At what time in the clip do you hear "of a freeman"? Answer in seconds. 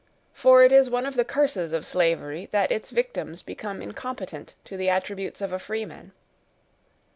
5.41-6.11